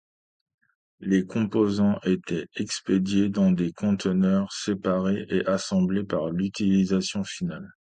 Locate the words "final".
7.27-7.69